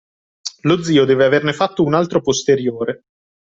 Lo 0.63 0.81
zio 0.83 1.05
deve 1.05 1.25
averne 1.25 1.53
fatto 1.53 1.83
un 1.83 1.93
altro 1.93 2.21
posteriore. 2.23 3.03